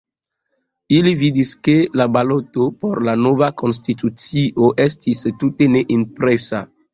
[0.99, 6.65] Ili vidis, ke la baloto por la nova konstitucio estis tute ne impresa.